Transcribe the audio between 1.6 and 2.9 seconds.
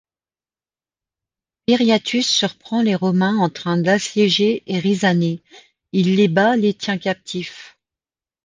Viriatus surprend